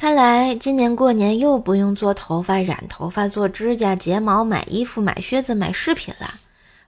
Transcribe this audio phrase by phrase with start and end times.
[0.00, 6.36] 看来今年过年又不用做头发、染头发、做指甲、睫毛、买衣服、买靴子、买饰品了。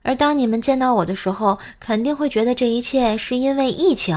[0.01, 4.17] 而当你们见到我的时候，肯定会觉得这一切是因为疫情，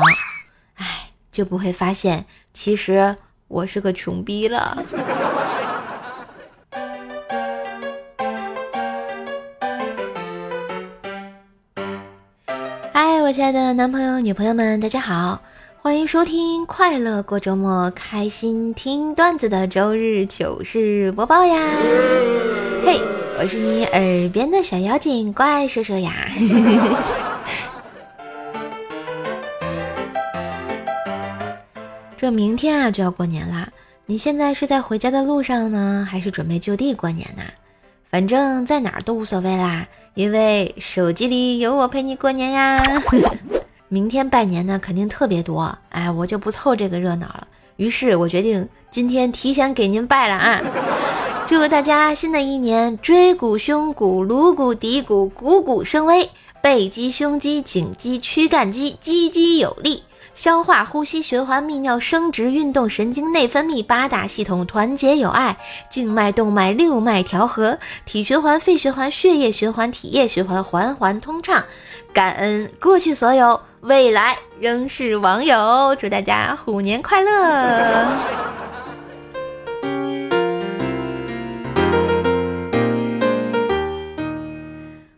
[0.75, 3.17] 哎，就不会发现其实
[3.49, 4.81] 我是个穷逼了。
[12.93, 15.41] 嗨，我亲爱的男朋友、女朋友们，大家好。
[15.85, 21.55] 欢迎收听快乐过周末，开心听段子的周日糗事播报呀！
[22.83, 22.99] 嘿，
[23.37, 26.27] 我是你耳边的小妖精怪叔叔呀！
[32.17, 33.69] 这明天啊就要过年啦，
[34.07, 37.43] 你现在是在回家的路上呢，还是准备就地过年呢？
[38.09, 42.83] 反正在哪儿都无所谓啦，因为手机里有我陪你过年呀！
[43.87, 47.47] 明天拜年呢，肯定特别多，哎，我就不凑这个热闹了。
[47.77, 50.61] 于是我决定今天提前给您拜了啊！
[51.45, 56.29] 祝大家新的一年椎骨、胸骨、颅骨、骶骨骨骨生威，
[56.61, 60.03] 背肌、胸肌、颈肌、躯干肌肌肌有力。
[60.35, 65.57] 消化、呼吸、循环、泌尿、生殖、运动、神经、内分泌八大系统团结友爱，
[65.89, 71.63] 静脉、动脉、六脉调和，体循环、肺循环、血液循环、体液循环环环通畅。
[72.11, 75.95] 感恩过去所有，未来仍是网友。
[75.97, 78.05] 祝大家虎年快乐！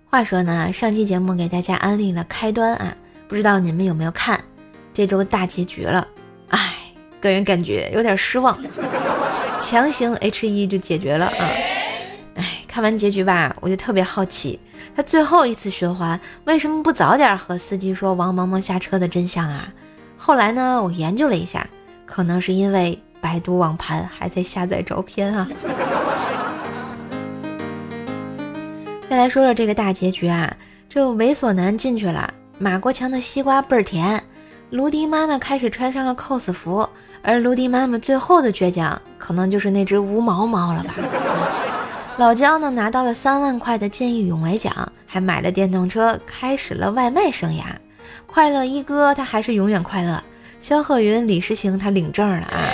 [0.06, 2.96] 话说呢，上期节目给大家安利了开端啊，
[3.28, 4.40] 不知道你们有没有看？
[4.98, 6.08] 这周大结局了，
[6.50, 6.60] 哎，
[7.22, 8.58] 个人感觉有点失望，
[9.60, 11.46] 强行 H 一就解决了啊！
[12.34, 14.60] 哎，看完结局吧，我就特别好奇，
[14.96, 19.72] 他最后一次循环为什么不早点和司机说王萌萌下车的真相啊？
[20.18, 21.70] 后来呢，我研究了一下，
[22.04, 25.48] 可能是因为百度网盘还在下载照片啊。
[29.08, 30.58] 再来说说这个大结局啊，
[30.90, 34.24] 这猥琐男进去了，马国强的西瓜倍儿甜。
[34.70, 36.88] 卢迪妈妈开始穿上了 cos 服，
[37.22, 40.94] 而卢迪妈妈最后的倔强，可能就是那只无毛猫了吧。
[42.18, 44.74] 老焦呢，拿到了三万块的见义勇为奖，
[45.06, 47.64] 还买了电动车，开始了外卖生涯。
[48.26, 50.22] 快乐一哥他还是永远快乐。
[50.60, 52.74] 肖鹤云、李诗情他领证了啊，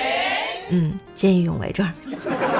[0.71, 1.87] 嗯，见义勇为证。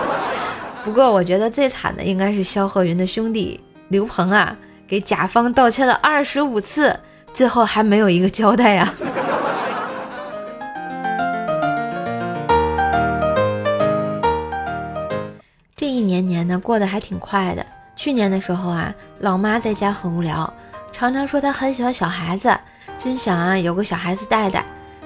[0.86, 4.56] 不过我觉得最惨的应该是肖鹤云的兄弟刘鹏啊，
[4.88, 6.96] 给甲方道歉了二十五次，
[7.34, 8.94] 最后还没有一个交代呀。
[15.84, 17.66] 这一年年呢，过得还挺快的。
[17.94, 20.54] 去年的时候啊，老妈在家很无聊，
[20.94, 22.58] 常常说她很喜欢小孩子，
[22.98, 24.64] 真想啊有个小孩子带带。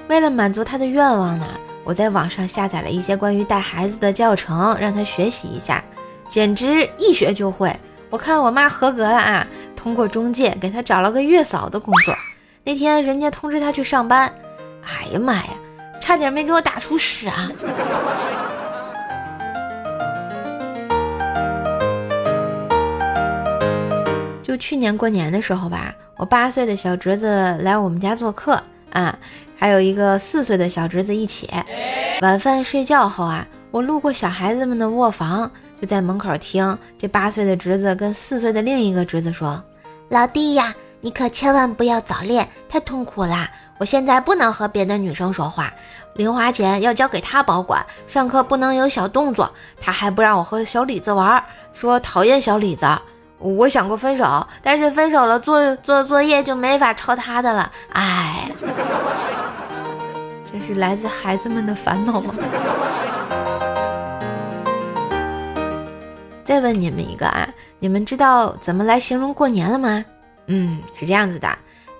[0.08, 1.48] 为了满足她的愿望呢，
[1.82, 5.82] 我在网上下载了一些关于带孩子的教程，让她学习一下，
[6.28, 7.74] 简直一学就会。
[8.08, 9.44] 我看我妈合格了啊，
[9.74, 12.14] 通过中介给她找了个月嫂的工作。
[12.62, 14.32] 那天人家通知她去上班，
[14.84, 15.48] 哎呀妈呀，
[16.00, 17.50] 差点没给我打出屎啊！
[24.58, 29.16] 去年过年的时候吧，我八岁的小侄子来我们家做客啊，
[29.56, 31.48] 还有一个四岁的小侄子一起。
[32.20, 39.62] 晚饭睡觉后啊，我路过小孩子们的卧房，就在门口听这八岁的侄子跟四岁的另一个侄子说
[40.10, 43.48] ：“老弟呀，你可千万不要早恋，太痛苦啦！
[43.78, 45.72] 我现在不能和别的女生说话，
[46.14, 51.42] 零花钱要交给他保管，上课不能有小动作，他还不让我和小李子玩，
[51.72, 52.86] 说讨厌小李子。”
[53.38, 57.70] 我想过分手，但是分手了做做作业就没法抄他的了。
[57.92, 58.50] 哎，
[60.44, 62.34] 这是来自孩子们的烦恼吗？
[66.44, 70.04] 再问你们一个啊，你们知道怎么来形容过年了吗？
[70.46, 71.48] 嗯，是这样子的：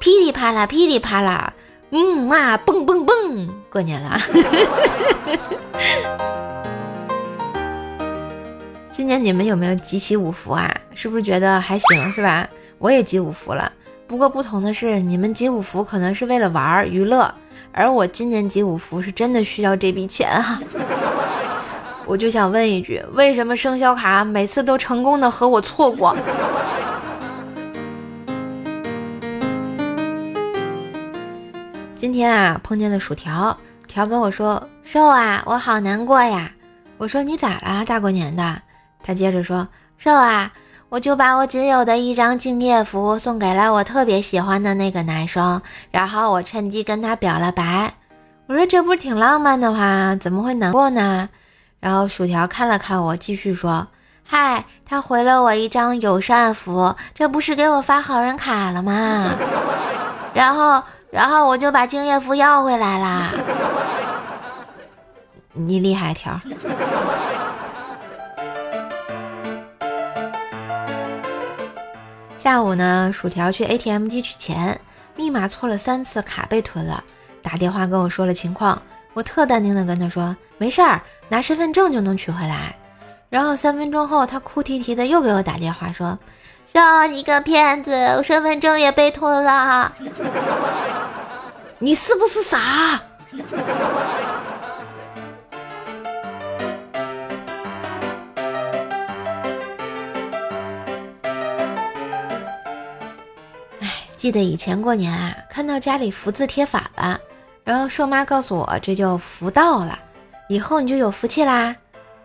[0.00, 1.52] 噼里啪啦，噼里啪啦，
[1.90, 4.18] 嗯啊，蹦蹦蹦，过年了。
[8.98, 10.68] 今年你们有没有集齐五福啊？
[10.92, 12.48] 是不是觉得还行，是吧？
[12.78, 13.70] 我也集五福了，
[14.08, 17.32] 不过不同的是，你们集五福可能是为了玩娱乐，
[17.70, 20.60] 而我今年集五福是真的需要这笔钱啊！
[22.06, 26.16] 我就想问一句，为什么生肖卡每次都成功的和我错过？
[31.94, 33.56] 今天啊，碰见了薯条，
[33.86, 36.50] 条跟我说：“瘦啊，我好难过呀。”
[36.98, 37.84] 我说：“你咋啦？
[37.84, 38.62] 大过年的。”
[39.02, 39.66] 他接着说
[39.96, 40.52] ：“瘦啊，
[40.88, 45.60] 我就把我仅有的一张敬业福送给了我特别喜欢的那个男生，
[45.90, 47.94] 然后我趁机跟他表了白。
[48.46, 51.28] 我说这不是挺浪漫的话，怎么会难过呢？
[51.80, 53.86] 然后薯条看了看我，继续说
[54.24, 59.30] ：“嗨，他回了我一张友善符，这不是给我发好人卡了吗？
[60.34, 63.30] 然后，然后我就把敬业符要回来啦。
[65.52, 66.38] 你厉害条。”
[72.48, 74.80] 下午呢，薯条去 ATM 机取钱，
[75.14, 77.04] 密码错了三次，卡被吞了，
[77.42, 78.80] 打电话跟我说了情况。
[79.12, 82.74] 我特淡定的跟他说：“没事儿，拿身份证就能取回来。”
[83.28, 86.18] 然后三分钟后，他哭啼啼的又给我打电话说
[86.72, 89.92] ：“说你个骗子，我身份证也被吞了，
[91.80, 92.58] 你是不是傻？”
[104.18, 107.20] 记得以前过年啊，看到家里福字贴反了。
[107.62, 109.96] 然后瘦妈告诉我，这就福到了，
[110.48, 111.76] 以后你就有福气啦。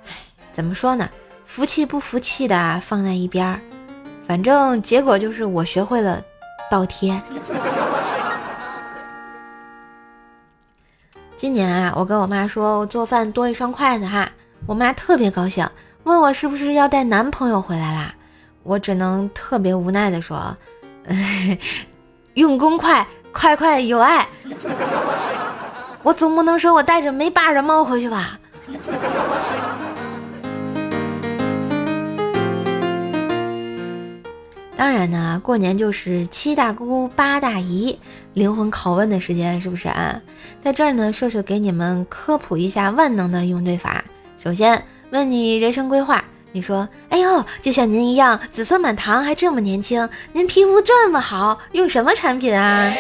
[0.08, 0.12] 唉，
[0.52, 1.08] 怎么说呢？
[1.46, 3.62] 福气不服气的放在一边儿，
[4.28, 6.20] 反正结果就是我学会了
[6.72, 7.22] 倒贴。
[11.38, 14.28] 今年啊，我跟我妈说我做饭多一双筷子哈，
[14.66, 15.70] 我妈特别高兴，
[16.06, 18.16] 问我是不是要带男朋友回来啦。
[18.64, 20.58] 我只能特别无奈的说，
[22.36, 24.28] 用功快，快快有爱。
[26.04, 28.40] 我总不能说我带着没把的猫回去吧？
[34.76, 37.98] 当然呢，过年就是七大姑八大姨
[38.34, 40.22] 灵魂拷问的时间，是不是啊？
[40.62, 44.04] 在这儿呢，瘦瘦给你们科普一下万能的用对法。
[44.38, 52.94] 首先问你人生规划，你说：“哎呦，就像您一样，子孙满堂，还这么年轻，您皮肤这么好，用什么产品啊？”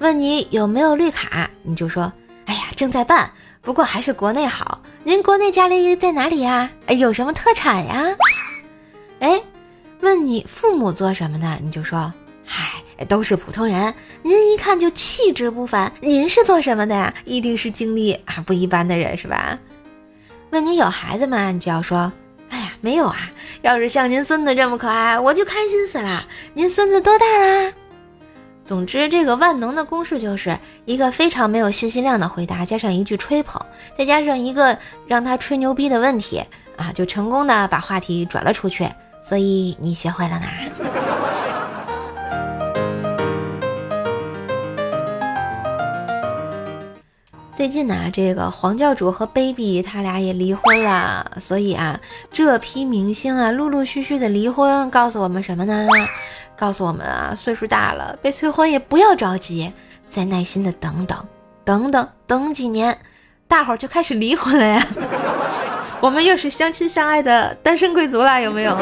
[0.00, 2.12] 问你有没有绿卡，你就说，
[2.46, 3.30] 哎呀，正在办，
[3.62, 4.82] 不过还是国内好。
[5.04, 6.68] 您国内家里在哪里呀？
[6.86, 8.04] 哎，有什么特产呀？
[9.20, 9.40] 哎，
[10.00, 12.12] 问你父母做什么的，你就说，
[12.44, 13.94] 嗨，都是普通人。
[14.22, 15.90] 您一看就气质不凡。
[16.00, 17.14] 您是做什么的呀？
[17.24, 19.56] 一定是经历啊不一般的人是吧？
[20.50, 21.50] 问你有孩子吗？
[21.52, 22.12] 你就要说，
[22.80, 23.30] 没有啊。
[23.62, 26.26] 要是像您孙子这么可爱，我就开心死了。
[26.54, 27.72] 您孙子多大啦？
[28.64, 33.60] 总之，这个万能的公式就是一个非常没有信息量的回答，加上一句吹捧，
[33.96, 34.76] 再加上一个
[35.06, 36.42] 让他吹牛逼的问题
[36.76, 38.88] 啊，就成功的把话题转了出去。
[39.22, 40.46] 所以你学会了吗？
[47.56, 51.98] 最近呢，这个黄教主和 baby 他俩也离婚了，所以啊，
[52.30, 55.88] 这批明星啊，陆陆续续的离婚，告诉我们什么呢？
[56.54, 59.72] 告诉我们啊，岁数大了被催婚也不要着急，
[60.10, 61.16] 再耐心的等等，
[61.64, 62.98] 等等等几年，
[63.48, 64.86] 大伙儿就开始离婚了呀。
[66.02, 68.76] 我们又是相亲相爱的单身贵族啦，有没有？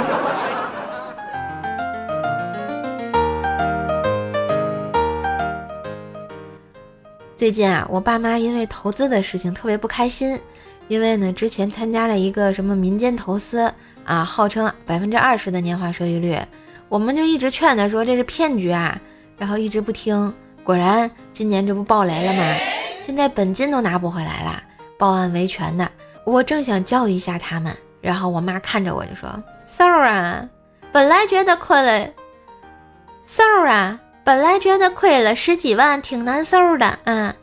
[7.34, 10.38] 最近啊，我爸妈因为投资的事情特别不开心，
[10.86, 13.72] 因为呢，之前参加了一个什么民间投资
[14.04, 16.38] 啊，号称百分之二十的年化收益率。
[16.88, 19.00] 我们就一直劝他说这是骗局啊，
[19.36, 20.32] 然后一直不听。
[20.62, 22.56] 果然今年这不爆雷了吗？
[23.04, 24.62] 现在本金都拿不回来了，
[24.96, 25.88] 报案维权呢。
[26.24, 29.28] 我正想教育一下他们，然后我妈看着我就说
[29.66, 30.48] ：“sorry 啊，
[30.92, 32.08] 本来觉得困了
[33.24, 37.36] ，sorry 啊，本来觉得亏了十几万挺难受的啊，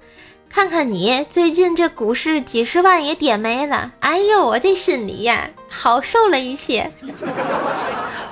[0.50, 6.92] 看看你最近这股市几十万也跌没了，哎呦，我这心里呀好受了一些。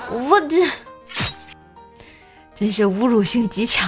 [0.09, 0.67] 我这。”
[2.55, 3.87] 真是侮辱性极强。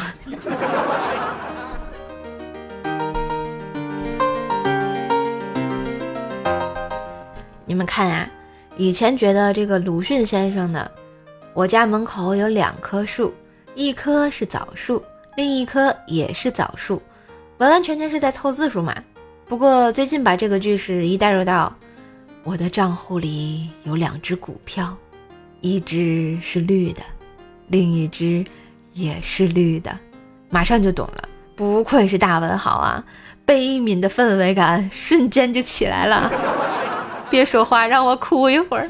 [7.66, 8.30] 你们看呀，
[8.78, 10.90] 以前觉得这个鲁迅先生的，
[11.56, 13.34] 我家门口有两棵树，
[13.76, 15.04] 一棵是枣树，
[15.36, 17.02] 另一棵也是枣树，
[17.58, 18.96] 完完全全是在凑字数嘛。
[19.48, 21.74] 不过最近把这个句式一带入到
[22.44, 24.96] 我的账户里有两只股票，
[25.62, 27.02] 一只是绿的，
[27.68, 28.46] 另一只。
[28.94, 29.98] 也是绿的，
[30.50, 31.24] 马上就懂了。
[31.56, 33.02] 不愧是大文豪啊，
[33.46, 36.30] 悲悯的氛围感瞬间就起来了。
[37.32, 38.90] 别说话，让我哭一会儿。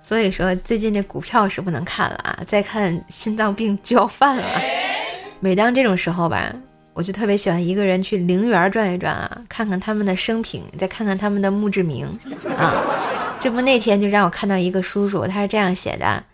[0.00, 4.44] 所以说，最近这股票是不能看了啊，再看心脏病就要犯了。
[5.38, 6.52] 每当这种时候吧，
[6.94, 12.06] 我就特别喜欢一个人去陵园转一转啊，看看他们的生平，再看看他们的墓志铭
[12.56, 12.74] 啊。
[13.38, 16.24] 这不那天就让我看到一个叔叔，他是这样写的：“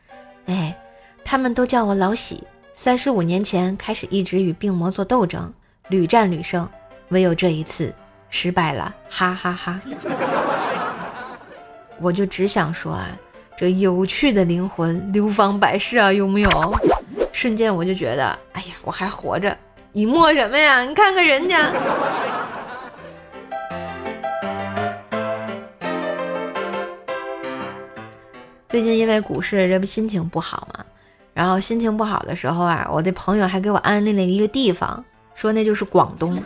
[0.47, 0.77] 哎，
[1.25, 2.43] 他们都叫我老喜，
[2.73, 5.53] 三十五年前开始一直与病魔做斗争，
[5.89, 6.69] 屡战屡胜，
[7.11, 7.95] 唯有这一次
[8.29, 9.81] 失败了，哈哈哈！
[12.01, 13.09] 我就只想说啊，
[13.59, 16.51] 这有趣的灵魂流芳百世啊，有没有？
[17.33, 19.57] 瞬间我就觉得，哎呀，我还活着，
[19.93, 20.83] 你默什么呀？
[20.83, 21.71] 你看看人家。
[28.69, 30.85] 最近因为股市，这不心情不好嘛。
[31.33, 35.03] 然后心情不好的时候啊，我的朋友还给我安利了一个地方，
[35.35, 36.39] 说那就是广东。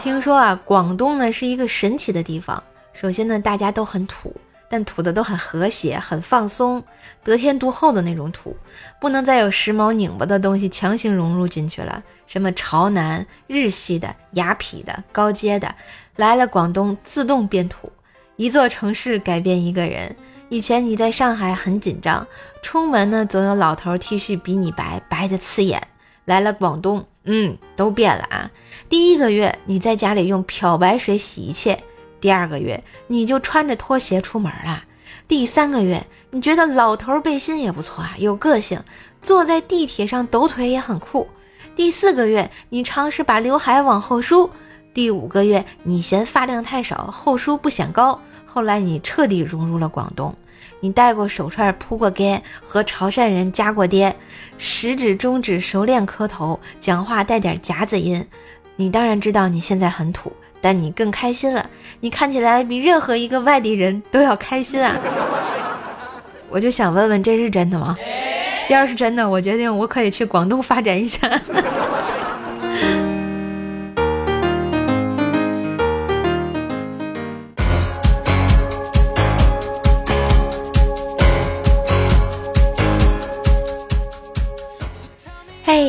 [0.00, 2.60] 听说啊，广东呢是一个神奇的地方。
[2.92, 4.34] 首先呢，大家都很土，
[4.72, 6.82] 但土的都很和谐、很放松、
[7.22, 8.56] 得天独厚的那种土，
[8.98, 12.02] 不能再有时髦拧巴的东西强行融入进去了。
[12.26, 15.74] 什么潮男、日系的、雅痞的、高阶的，
[16.16, 17.92] 来了广东自动变土。
[18.36, 20.16] 一座城市改变一个人。
[20.48, 22.26] 以前你在上海很紧张，
[22.62, 25.86] 出门呢总有老头 T 恤比你白，白的刺眼。
[26.24, 28.50] 来了广东，嗯，都变了啊。
[28.88, 31.78] 第一个月你在家里用漂白水洗一切，
[32.22, 34.84] 第二个月你就穿着拖鞋出门了。
[35.28, 38.82] 第三个月你觉得老头背心也不错啊，有个性，
[39.20, 41.28] 坐在地铁上抖腿也很酷。
[41.74, 44.48] 第四个月你尝试把刘海往后梳，
[44.94, 48.20] 第五个月你嫌发量太少，后梳不显高。
[48.46, 50.34] 后来你彻底融入了广东。
[50.80, 54.14] 你戴过手串，铺过盖，和潮汕人加过爹，
[54.58, 58.26] 食指、中指熟练磕头，讲话带点夹子音。
[58.76, 61.68] 你当然知道你现在很土，但你更开心了。
[62.00, 64.96] 你看起来比任何一个外地人都要开心啊！
[66.48, 67.94] 我就想问问，这是真的吗？
[68.68, 71.28] 要是真的，我决定我可以去广东发展一下。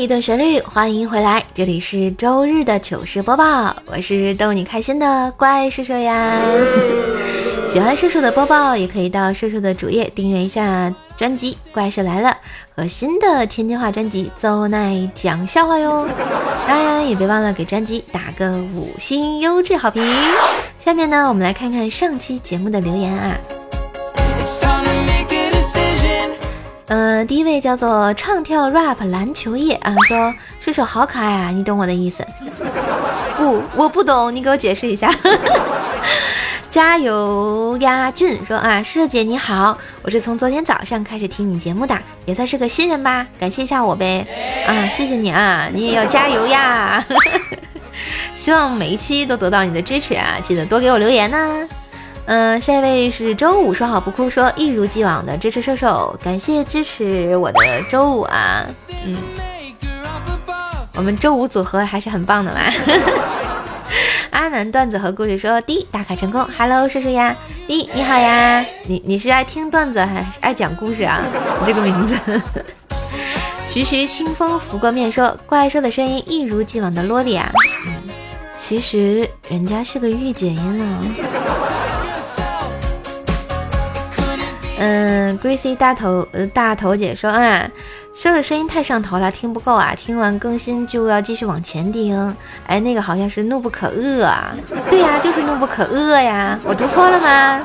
[0.04, 6.42] 一段旋律，欢迎回来，这里是周日的糗事播报，我是逗你开心的怪叔叔呀。
[7.66, 12.30] 喜欢叔叔的播报，也可以到叔叔的主页订阅一下专辑《怪兽来了》
[12.76, 16.06] 和新的天津话专辑《邹奈讲笑话》哟。
[16.68, 20.06] 当然也别忘了给专辑打个五星优质好评。
[20.82, 23.38] 下面呢，我们来看看上期节目的留言啊。
[27.26, 32.26] 第一位叫做唱跳 rap 篮球叶啊，说射手好可爱啊，你懂我的意思？
[33.38, 35.14] 不，我不懂，你给我解释一下。
[36.70, 44.26] 加油呀，俊说啊，射手姐你好，我是从昨天早上开始听你节目的，也算是个新人吧，感谢一下我呗。
[44.68, 47.06] 啊，谢谢你啊，你也要加油呀。
[48.36, 51.68] 希望每一期都得到你的支持啊，记得多给我留言呢。
[52.26, 58.66] 嗯，下一位是周五说好不哭，说一如既往的支持射手，感谢支持我的周五啊，
[59.06, 59.18] 嗯，
[60.96, 62.60] 我们周五组合还是很棒的嘛。
[64.32, 67.36] 阿南段子和故事说，第一打卡成功，Hello 射手呀，
[67.68, 71.22] 第一你好呀，你你是爱听段子还是爱讲故事啊？
[71.60, 72.18] 你这个名字。
[73.70, 77.52] 徐徐清风拂过面说，怪兽的声音一如既往的萝莉啊，
[77.86, 77.94] 嗯
[78.56, 81.06] 其实人家是个御姐音呢。
[85.40, 87.70] ，Gracie 大头呃大头姐说啊，
[88.14, 92.36] 说的声音太上头了，听不够啊，听完更新就要继续往前听。
[92.68, 94.54] 哎，那个好像是怒不可遏啊，
[94.90, 97.62] 对呀，就是怒不可遏呀，我读错了吗？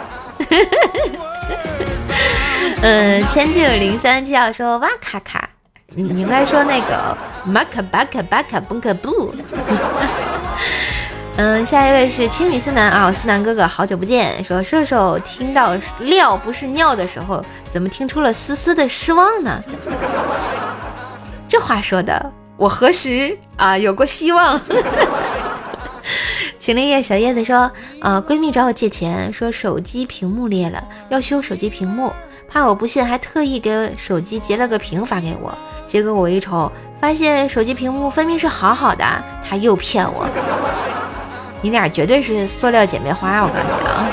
[2.82, 5.48] 嗯， 千九零三就要说哇卡卡，
[5.94, 9.34] 你你应该说那个马卡巴卡巴卡崩卡布。
[11.36, 14.42] 嗯， 下一位是青理思南啊，思南哥哥，好久不见。
[14.44, 19.62] 说射手听到料不是尿的时候，怎么听出了丝丝的失望呢？
[21.48, 24.60] 这话说的，我何时啊有过希望？
[26.58, 27.70] 秦林叶小叶子说，
[28.00, 32.12] 啊，闺蜜找我借钱，说手机屏幕裂了，要修手机屏幕，
[32.48, 35.56] 怕我不信，还特意给手机截了个屏发给我。
[35.86, 36.70] 结果我一瞅，
[37.00, 39.04] 发现手机屏幕分明是好好的，
[39.48, 40.28] 他又骗我。
[41.62, 44.06] 你俩绝对是塑料姐妹花，我告诉你啊！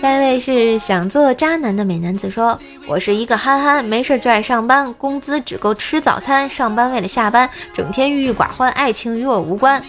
[0.00, 9.82] 下一位是想做渣男的美男子说：“我是一个憨憨，没事就爱上班，工资只够吃早餐，上班为了下班，整天郁郁寡欢，爱情与我无关。”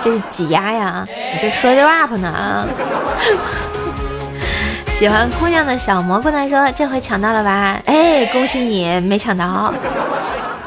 [0.00, 1.04] 这是挤压呀！
[1.32, 2.64] 你这说着 rap 呢啊！
[4.92, 7.76] 喜欢姑娘的小蘑菇男说：“这回抢到了吧？
[7.86, 9.74] 哎，恭喜你没抢到，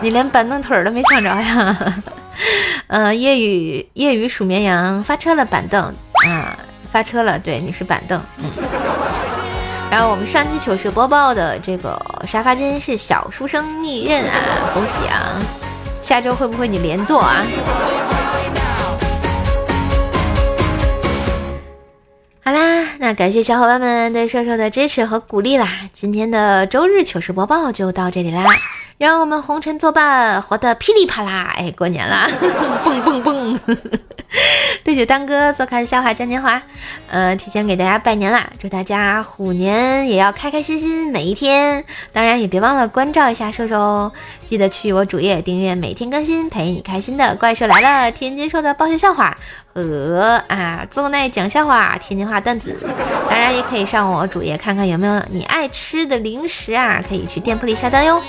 [0.02, 2.04] 你连板凳腿都没抢着呀！”
[2.88, 6.58] 嗯，夜雨夜雨数绵羊发车了板凳啊，
[6.92, 8.22] 发车了，对，你是板凳。
[8.38, 8.52] 嗯，
[9.90, 14.36] 然后我们上期糗事播报的这个沙发真是小书生逆刃啊，
[14.74, 15.42] 恭喜啊！
[16.02, 17.46] 下周会不会你连坐啊？
[22.44, 25.68] 好啦，那感谢小伙伴们对瘦瘦的支持和鼓励啦！
[25.94, 28.44] 今天的周日糗事播报就到这里啦，
[29.02, 31.52] 让我们红尘作伴，活得噼里啪啦！
[31.58, 32.30] 哎，过年啦，
[32.86, 33.60] 蹦蹦蹦！
[34.86, 36.62] 对酒当歌，坐看笑话嘉年华。
[37.10, 41.84] 呃，提前给大家拜年啦，祝大家虎年也要开开心心每一天。
[42.14, 44.12] 当然也别忘了关照一下瘦瘦哦，
[44.46, 49.36] 记得去我主页订阅，每天更新，陪你开心的怪兽来了，天津兽的爆笑笑话
[49.74, 52.78] 和啊邹奈讲笑话，天津话段子。
[53.28, 58.22] 当然也可以上我主页看看有没有你爱吃的零食啊，可以去店铺里下单哟。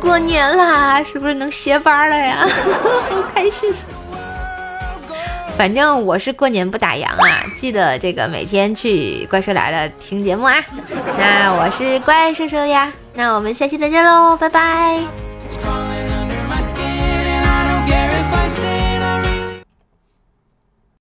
[0.00, 2.46] 过年啦，是不是能歇班了呀？
[3.10, 3.72] 好开心！
[5.56, 10.56] 反正我是过年不打烊啊，记得这个每天去怪兽来了听节目啊。
[11.18, 15.00] 那我是怪兽兽呀，那我们下期再见喽，拜拜。